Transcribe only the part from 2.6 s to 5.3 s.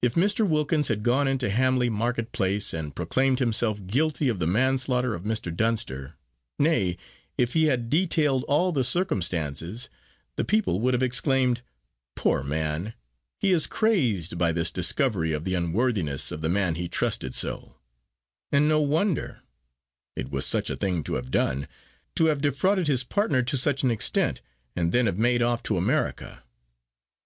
and proclaimed himself guilty of the manslaughter of